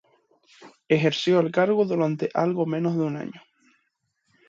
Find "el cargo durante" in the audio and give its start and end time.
1.41-2.31